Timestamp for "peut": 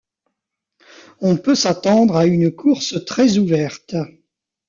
1.37-1.53